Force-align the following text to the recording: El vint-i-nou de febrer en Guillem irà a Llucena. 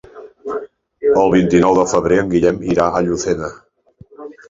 El 1.25 1.29
vint-i-nou 1.35 1.79
de 1.81 1.85
febrer 1.93 2.19
en 2.25 2.35
Guillem 2.35 2.61
irà 2.73 2.91
a 3.01 3.07
Llucena. 3.07 3.55